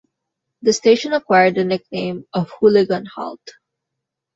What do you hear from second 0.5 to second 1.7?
The station acquired the